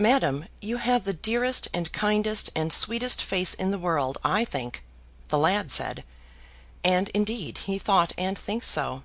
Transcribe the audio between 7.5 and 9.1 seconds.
he thought and thinks so.